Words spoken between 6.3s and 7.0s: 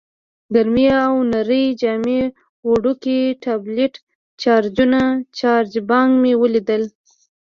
ولیدل.